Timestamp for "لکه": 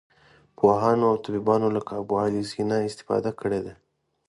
1.75-1.91